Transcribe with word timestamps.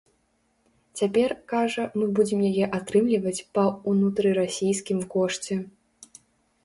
Цяпер, 1.01 1.33
кажа, 1.51 1.83
мы 1.99 2.07
будзем 2.19 2.39
яе 2.49 2.65
атрымліваць 2.79 3.37
па 3.59 3.67
ўнутрырасійскім 3.93 4.99
кошце. 5.17 5.55